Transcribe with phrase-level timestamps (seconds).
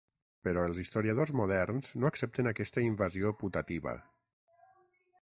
[0.45, 3.99] Però els historiadors moderns no accepten aquesta invasió putativa.